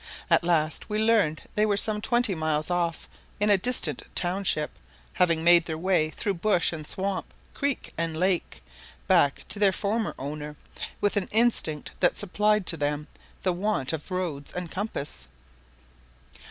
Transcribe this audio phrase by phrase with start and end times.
[0.31, 3.07] At last we learned they were some twenty miles off,
[3.39, 4.71] in a distant township,
[5.13, 8.63] having made their way through bush and swamp, creek and lake,
[9.05, 10.55] back to their former owner,
[11.01, 13.09] with an instinct that supplied to them
[13.43, 15.27] the want of roads and compass.